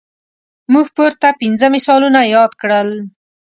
[0.73, 2.89] موږ پورته پنځه مثالونه یاد کړل.